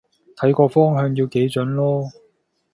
[0.35, 2.09] 睇個方向要幾準囉